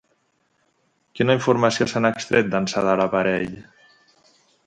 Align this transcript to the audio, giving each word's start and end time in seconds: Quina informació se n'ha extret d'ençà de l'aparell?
Quina 1.19 1.33
informació 1.39 1.85
se 1.91 2.01
n'ha 2.01 2.11
extret 2.17 2.51
d'ençà 2.55 2.85
de 2.87 2.97
l'aparell? 3.01 3.55